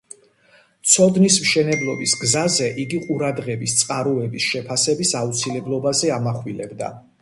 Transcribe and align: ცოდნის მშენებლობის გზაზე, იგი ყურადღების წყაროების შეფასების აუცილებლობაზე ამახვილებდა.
ცოდნის 0.93 1.37
მშენებლობის 1.43 2.15
გზაზე, 2.23 2.71
იგი 2.85 3.03
ყურადღების 3.05 3.79
წყაროების 3.83 4.51
შეფასების 4.51 5.17
აუცილებლობაზე 5.25 6.15
ამახვილებდა. 6.23 6.97